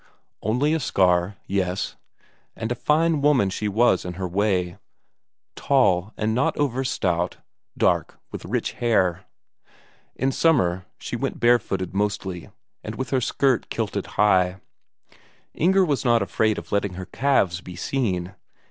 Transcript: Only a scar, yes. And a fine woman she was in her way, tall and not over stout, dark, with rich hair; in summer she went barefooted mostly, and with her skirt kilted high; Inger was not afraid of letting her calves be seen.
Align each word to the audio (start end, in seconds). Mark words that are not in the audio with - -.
Only 0.41 0.73
a 0.73 0.79
scar, 0.79 1.35
yes. 1.45 1.95
And 2.55 2.71
a 2.71 2.73
fine 2.73 3.21
woman 3.21 3.51
she 3.51 3.67
was 3.67 4.03
in 4.03 4.13
her 4.13 4.27
way, 4.27 4.79
tall 5.55 6.11
and 6.17 6.33
not 6.33 6.57
over 6.57 6.83
stout, 6.83 7.37
dark, 7.77 8.17
with 8.31 8.43
rich 8.45 8.71
hair; 8.71 9.25
in 10.15 10.31
summer 10.31 10.87
she 10.97 11.15
went 11.15 11.39
barefooted 11.39 11.93
mostly, 11.93 12.49
and 12.83 12.95
with 12.95 13.11
her 13.11 13.21
skirt 13.21 13.69
kilted 13.69 14.07
high; 14.17 14.59
Inger 15.53 15.85
was 15.85 16.03
not 16.03 16.23
afraid 16.23 16.57
of 16.57 16.71
letting 16.71 16.95
her 16.95 17.05
calves 17.05 17.61
be 17.61 17.75
seen. 17.75 18.33